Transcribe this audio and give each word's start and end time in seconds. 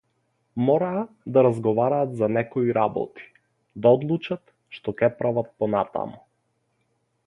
Мораа 0.69 1.03
да 1.35 1.43
разговараат 1.47 2.15
за 2.23 2.29
некои 2.39 2.73
работи, 2.79 3.29
да 3.85 3.95
одлучат 3.99 4.45
што 4.79 4.99
ќе 5.03 5.15
прават 5.21 5.57
понатаму. 5.63 6.23